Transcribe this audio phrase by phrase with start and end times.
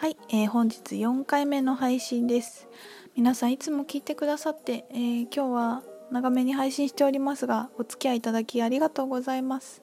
[0.00, 2.68] はい、えー本日4回目の配信です。
[3.16, 5.82] 皆さんいつも聞いてくださって、えー今日は
[6.12, 9.82] 長めに配信しておりますがお付き合いいただきありがとうございます。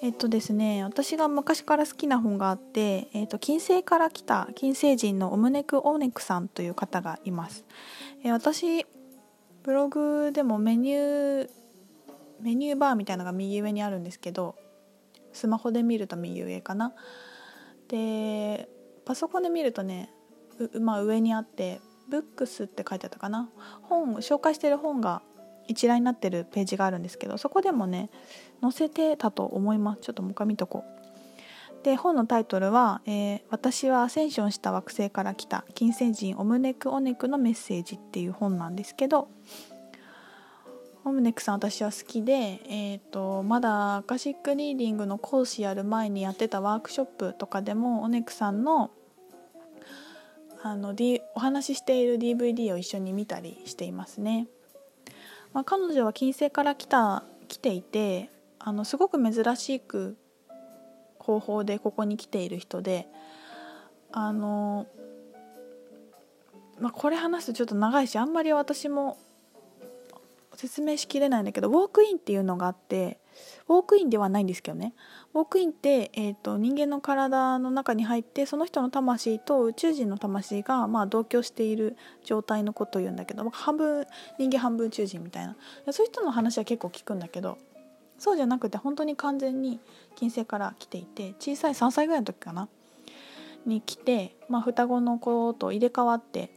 [0.00, 7.66] えっとですね私が昔から好きな本があって、えっと金星から来た金星人のオムネク・オーネクさんという方がいます、
[8.24, 8.86] えー私
[9.64, 11.50] ブログでもメニュー
[12.40, 14.54] メニューバーみたいなのが右上にあるんですけど
[15.34, 16.94] スマホで見ると右上かな。
[17.88, 18.66] で
[19.08, 20.10] パソコンで見るとね
[20.80, 21.80] まあ、上にあって
[22.10, 23.48] 「ブックス」って書いてあったかな。
[23.82, 25.22] 本紹介してる本が
[25.66, 28.10] 一覧になってるページがあるんですけどそこでもね
[28.60, 30.00] 載せてたと思います。
[30.02, 31.84] ちょっともう一回見とこう。
[31.84, 39.28] で本のタイトルは、えー私はアセンションした惑星から来た金星人オムネク・オネクのメッセージ」っていう本なんですけど
[41.04, 42.32] オムネクさん私は好きで、
[42.68, 48.90] えー、とまだアカシックリーディングの講師やる前にやってたワークショップとかでもオネクさんの
[50.62, 54.48] あの、D、お話ししている DVD を一緒に見たりしていますね。
[55.52, 60.16] まあ、彼女は金星から来た来ていてあのすごく珍しく
[61.18, 63.08] 方法でここに来ている人で
[64.12, 64.86] あの、
[66.80, 69.18] まあ、これ話すとちょっと長いしあんまり私も
[70.54, 73.18] 説明しきれないんだけどウォークインっていうのがあって
[73.68, 74.94] ウォークインではないんですけどね。
[75.34, 84.06] ウォークインって、えー、と人間の体の中に入ってその人の魂と宇宙人の魂が、まあ、同居している状態のことを言うんだけど半分
[84.38, 85.56] 人間半分宇宙人みたいな。
[85.92, 87.58] そういう人の話は結構聞くんだけど
[88.18, 89.80] そうじゃなくて本当に完全に
[90.16, 92.68] 金星から来ていて小さい3歳ぐらいの時かな？
[93.66, 96.50] に来て、まあ、双子の子と入れ替わって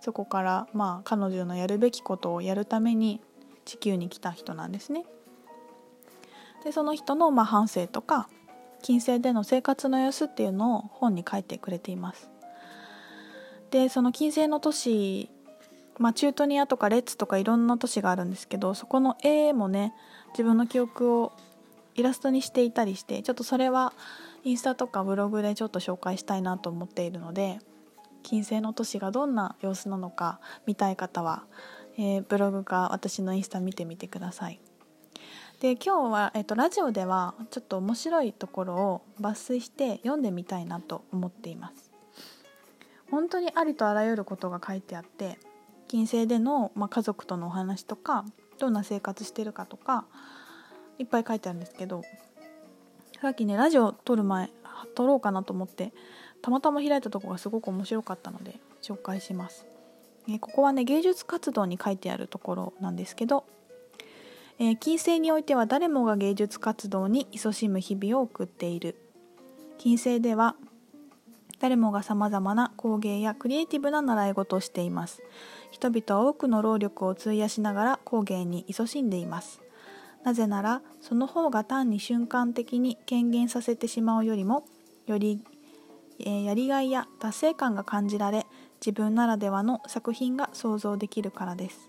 [0.00, 3.20] そこからまあ彼女のやるべきことをやるために
[3.64, 5.04] 地球に来た人なんですね。
[6.64, 8.28] でその人のまあ反省とか
[8.82, 12.30] 金星での生活の様子っていうのを本に書いてくれています。
[13.70, 15.30] でその金星の都市、
[15.98, 19.94] まあ、チュートニアとかレッツとかいろんな都市があるんですけどそこの絵もね
[20.30, 21.32] 自分の記憶を
[21.94, 23.92] イラストにしていたりしてちょっとそれは
[24.42, 27.60] インスタとかブログでちょっと紹介したいなと思っているので
[28.22, 31.44] 金星の都市がどんな様子なのか見たい方は、
[31.96, 34.60] えーブログか私のインスタ見てみてください。
[35.60, 41.92] で今日は、えっとラジオではちょっと面白いところを抜粋して読んでみたいなと思っています。
[43.10, 45.38] 本当にありとあらゆることが書いてあって
[45.86, 48.24] 金星での、まあ、家族とのお話とか
[48.58, 50.06] どんな生活してるかとか
[50.98, 52.02] いっぱい書いてあるんですけど
[53.20, 54.50] さっきねラジオ撮る前
[54.94, 55.92] 撮ろうかなと思って
[56.40, 59.66] たまたま開いたとこがすごく面白かったので紹介します。
[60.26, 63.44] えここはね芸術活動に書いてあるところなんですけど、
[64.62, 68.94] えー金星においては誰もが芸術活動に勤しむ日々を送っている。
[69.78, 70.54] 金星では
[71.60, 75.22] 誰もがさまざまな工芸やクリエイティブな習い事をしています。
[75.70, 79.62] 人々は多くの労力を費やしながら工芸に勤しんでいます。
[80.24, 84.66] なぜならその方が単に瞬間的に権限させてしまうよりも
[85.06, 85.42] より、
[86.18, 88.44] えーやりがいや達成感が感じられ
[88.78, 91.88] 自分ならではの作品が想像できるからです。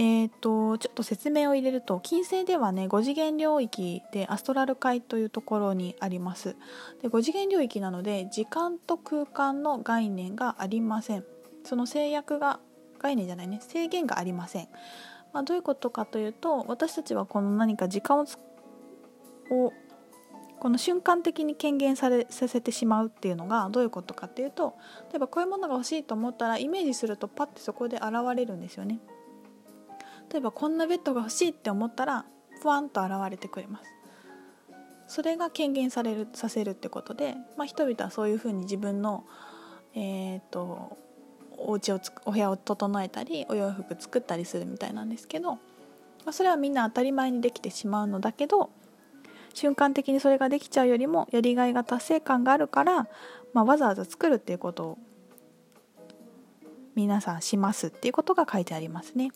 [0.00, 6.54] えー、とちょっと説明を入れると金星ではね5次元領域でアストラル界というところにあります。
[7.02, 11.24] で5次元領域なので時間と空間の概念がありません。
[11.64, 12.60] その制約が
[13.00, 14.68] 概念じゃないね制限がありません、
[15.32, 18.26] まあ、どういうことかというと私たちはこの何か時間を
[19.50, 19.72] を
[20.60, 24.74] この瞬間的に権限されさせてしまうっていうのがどういうことかっていうと
[25.10, 29.00] 例えばこういうものが欲しいと思ったらイメージするとパッてそこで現れるんですよね。
[30.30, 32.24] 例えばこんなベッドが欲しいって思ったら
[32.60, 33.84] ふわんと現れてくれます
[35.06, 39.24] それが権限されるさせるってことで、まあ、人々はそういうふうに自分の
[39.94, 40.96] えー、と
[41.56, 45.58] お家をつお部屋を整えたりお洋服作ったりするみたいなんですけど、ま
[46.26, 48.70] あ、それはみんな当たり前にできてしまうのだけど
[49.54, 53.08] 瞬間的にそれができちゃうよりもやりがいが達成感があるから、
[53.54, 54.98] まあ、わざわざ作るっていうことを
[56.94, 59.30] 皆さんしますっていうことが書いてありますね。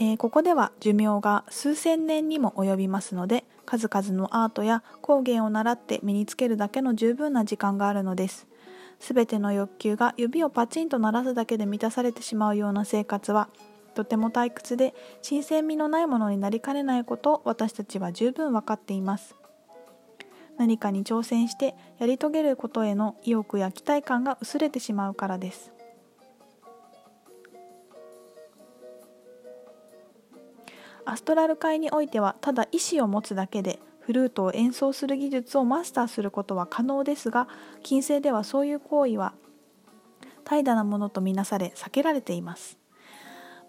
[0.00, 8.46] えーここでは寿命が数千年にも及びますので数々のアートや工芸を習って身につけるだけの十分な時間があるのです。
[9.00, 13.48] すべての欲求が指をパチンと鳴らすだけで満たされてしまうような生活は
[13.94, 19.34] とても退屈で新鮮味のないものになりかねないことを私たちは十分分かっています。
[20.56, 25.72] 何かに挑戦してやり遂げることへの意欲や期待感が薄れてしまうからです。
[31.08, 37.48] アストラル界においてはただ意志を持つだけでフルートを演奏する技術をマスターすることは可能ですが
[37.82, 39.32] 金星ではそういう行為は
[40.44, 42.78] 怠惰なものとみなされ避けられています。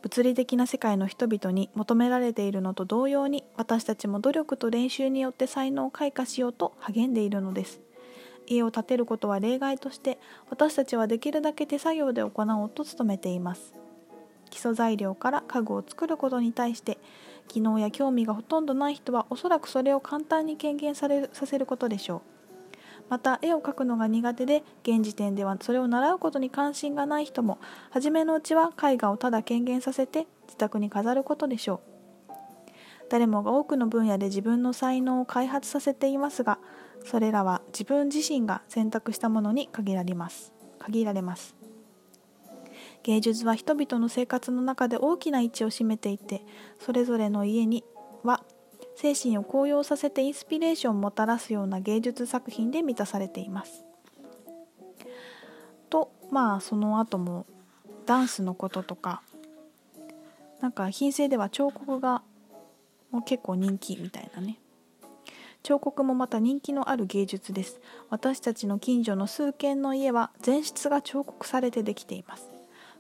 [0.02, 7.80] 物理的な世界の人々に求められているのと同様に私たちも努力と練習によって才能を開花しようと励んでいるのです。
[8.48, 10.20] 家を建てることは例外として
[10.50, 13.74] 私たちはできるだけ手作業で行おうと努めています。
[14.50, 16.98] 基礎材料から家具を作ることに対して
[17.50, 22.22] 技能や興味がほとんどない人はおそらくそれを簡単に軽減されさせることでしょう。
[23.10, 27.58] また絵を描くのが苦手で現時点ではそれを習うことに関心がない人も
[27.90, 31.82] 初めのうちは絵画をただ軽減させて自宅に飾ることでしょ
[32.30, 32.34] う。
[33.10, 36.60] 誰もが多くの分野で自分の才能を開発させていますが
[37.04, 40.54] それらは自分自身が選択したものに限られます。
[40.78, 41.59] 限られます。
[43.10, 46.44] 芸術は人々の生活の中で大きな位置を占めていて
[46.78, 47.84] それぞれの家に
[48.22, 48.44] は
[48.96, 53.84] 精神を高揚させてインスピレーションをもたらすような芸術作品で満たされています。
[55.90, 57.48] とまあその後も
[58.06, 59.24] ダンスのこととか
[60.62, 62.22] なんか品性では彫刻が
[63.10, 64.60] もう結構人気みたいなね。
[65.64, 67.82] 彫刻もまた人気のある芸術です。
[68.12, 72.59] 私たちの近所の数軒の家は全室が彫刻されてできています。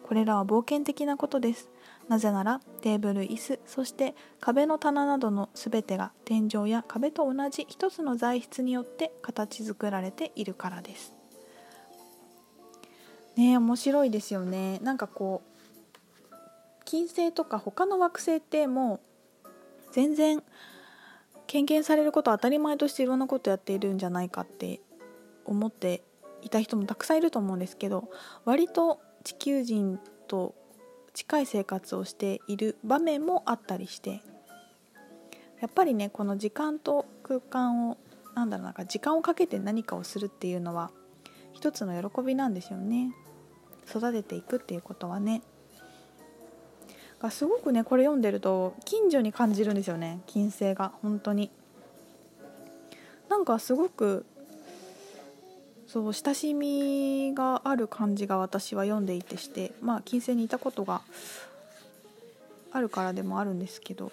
[0.10, 1.70] これらは冒険的なことです。
[2.08, 11.14] なぜならテーブル椅子そして壁の棚などの全てが天井や壁と同じ一つの材質によって形作られているからです。
[13.36, 14.80] ね面白いですよね。
[14.80, 16.36] なんかこう
[16.86, 19.02] 金星とか他の惑星っても
[19.46, 19.50] う
[19.92, 20.42] 全然
[21.46, 24.82] 権限されることは当たり前としていろんなことやっているんじゃないかって
[25.46, 26.02] 思って
[26.42, 28.10] いた人もたくさんいると思うんですけど
[28.44, 30.56] 割と地球人と
[31.14, 34.24] 近い生活をしている場面もあったりして
[35.62, 37.98] やっぱりねこの時間と空間を
[38.34, 40.90] なんだろうなんか時間をかけて何かをするっていうのは
[41.54, 43.14] 一つの喜びなんですよね。
[43.88, 45.44] 育てていくっていうことはね。
[47.22, 50.94] がすごくねこれ読んでると近所に感じるんですよね金星が。
[51.04, 51.52] 本当に。
[53.30, 54.26] なんかすごく
[55.92, 61.02] そう親しみがある感じが私は読んでいてしてまあ金星にいたことが
[62.72, 64.12] あるからでもあるんですけど。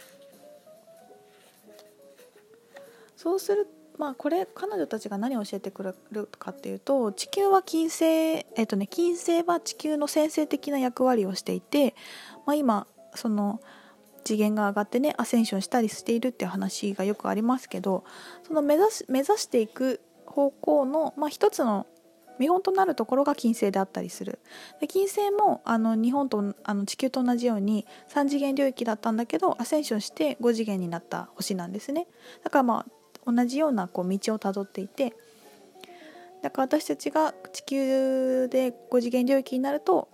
[3.16, 3.66] そうする
[3.98, 11.94] まあこれ彼女たちが何を教えてくれるかっていうと地球は金星えっとね金星は地球の先生的な役割をしていて、
[12.46, 13.60] まあ、今その
[14.22, 18.04] 次元が上がってねアセンションしたりしているっていう話がよくありますけど
[18.46, 20.00] その目指す目指していく
[20.36, 21.86] 方向の、まあ、一つの
[22.38, 24.38] 見本となるところが金星であったりする。
[24.78, 32.06] で金星もあの日本とあの地球と同じように3次元領域だったんだけどアセンションして5次元になった星なんですね。
[32.44, 32.84] だからま
[33.26, 35.14] あ同じようなこう道をたどっていて。
[36.42, 40.08] だから私たちが地球で5次元領域になると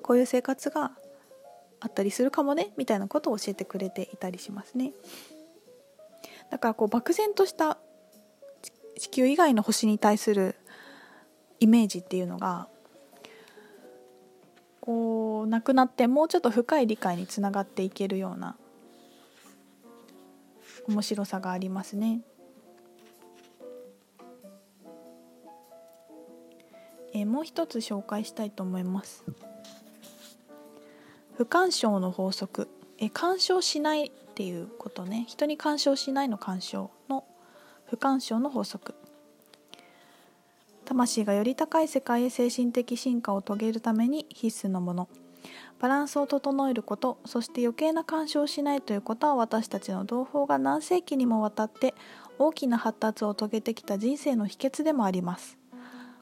[0.00, 0.92] こういう生活が
[1.80, 4.92] あったりするかもねみたいなことを教えてくれていたりしますね。
[6.50, 7.78] だからこう漠然とした
[9.02, 10.54] 地球以外の星に対する
[11.58, 12.68] イメージっていうのが
[14.80, 18.56] こうなくなってもうちょっと深い理解につながっていけるような
[20.86, 22.20] 面白さがありますね。
[27.12, 29.24] えもう一つ紹介したいと思います。
[31.34, 37.24] 不干渉の法則え干渉しないっていうことね人に干渉しないの干渉の
[37.92, 38.94] 不干渉の法則
[40.92, 45.08] 魂がより高い世界へ精神的進化を遂げるために必須のもの。
[45.80, 51.94] バランスを整えることそして余計な干渉をしないということは私たちの同胞が何世紀にもわたって
[52.38, 55.58] 大きな発達を遂げてきた人生の秘訣でもあります。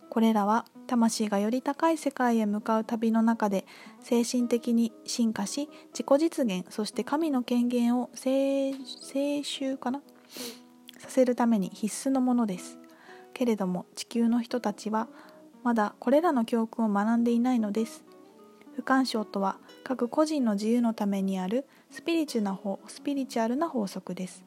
[0.09, 3.67] これらは魂がより高い世界へ向かう旅の中で
[4.01, 8.73] 精神的に進化し自己実現そして神の権限を静
[9.43, 10.01] 収かな？
[10.99, 12.80] させるために必須のものです。
[13.33, 15.09] けれども地球の人たちは
[15.63, 18.05] まだこれらの教訓を学んでいないのです。
[18.77, 24.45] 不干渉とは各個人の自由のためにあるスピリチュなスピリチュアルな法則です。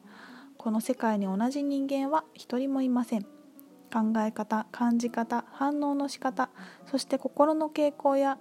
[0.56, 3.22] この世界に同じ人間は一人もいません。
[3.92, 6.48] 考え方感じ方反応の仕方
[6.90, 8.38] そして心の傾向や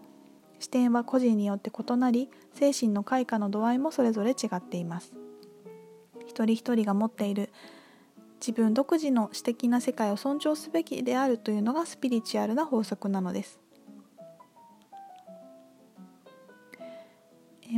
[0.58, 5.14] 視点は個人によって異なり精神の開花の度合いもそれぞれ違っています。
[6.26, 7.52] 一人一人が持っている
[8.46, 13.58] 自分独自の私的な世界を尊重すべきであるというのがスピリチュアルな法則なのです。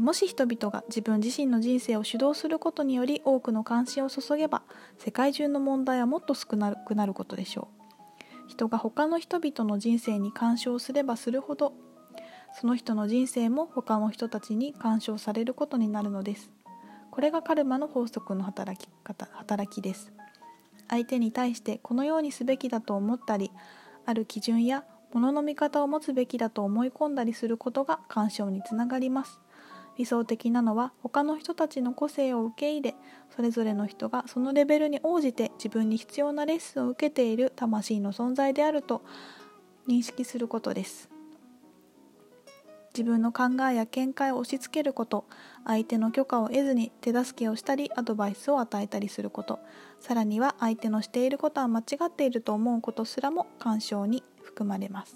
[0.02, 4.64] もし人々が自分自身の人生を主導することにより多くの関心を注げば
[4.98, 7.68] 世界中の問題はもっと少なくなることでしょ
[8.48, 8.50] う。
[8.50, 11.74] 人が他の人々の人生に干渉すればするほど
[12.60, 16.50] その人の人生も他の人たちに干渉されることになるのです。
[17.12, 20.15] これがカルマの法則の働き方働きです。
[20.90, 23.52] 相手に対してこのようにすべきだと思ったり
[24.06, 29.40] ある基準や物の見方を持つべきだと思い込んだりすることが干渉につながります。
[29.98, 32.96] 理想的なのは他の人たちの個性を受け入れ
[33.34, 39.04] それぞれの人がそのレベルに応じて自分に必要なレッスンを受けている魂の存在であると
[39.88, 41.15] 認識することです。
[42.96, 45.26] 自分の考えや見解を押し付けること
[45.66, 49.60] 相手の許可を得ずに手助けをしたりアドバイスを与えたりすること。
[50.00, 55.16] さらには相手のしていることは間違っていると思うことすらも干渉に含まれます。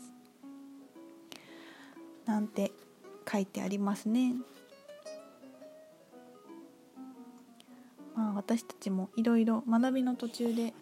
[2.25, 2.74] なんて
[3.31, 4.33] 書いてありますね。
[8.13, 10.74] まあ私たちもいろいろ学びの途中で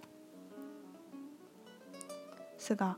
[2.57, 2.97] すが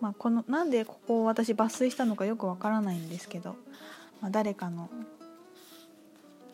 [0.00, 3.56] まあ、このなんでここを私抜粋したのかよくわからないんですけど、
[4.20, 4.88] まあ、誰かの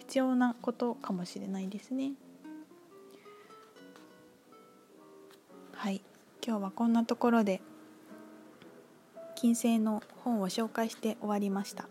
[0.01, 2.13] 必要なことかもしれないですね。
[5.75, 6.01] はい
[6.45, 7.61] 今日はこんなところで
[9.35, 11.89] 金星の本を紹介して終わりました。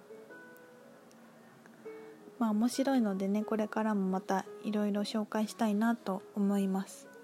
[2.40, 7.15] まあ面白いのでねこれからもまたいろいろ紹介したいなと思います。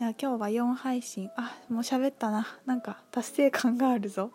[0.00, 1.28] いや今日は4配信。
[1.36, 2.46] あもう喋ったな。
[2.66, 4.30] なんか達成感があるぞ。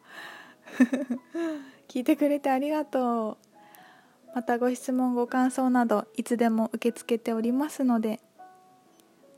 [1.88, 4.36] 聞いてくれてありがとう。
[4.36, 8.20] またご質問ご感想などいつでも受け付けておりますので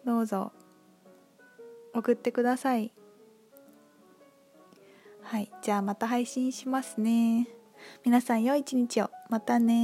[0.05, 0.53] どうぞ
[1.93, 2.91] 送ってください。
[5.21, 7.47] はいじゃあまた配信しますね。
[8.03, 9.11] 皆さん良い一日を。
[9.29, 9.75] またね。